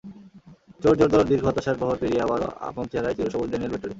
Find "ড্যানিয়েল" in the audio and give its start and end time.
3.49-3.71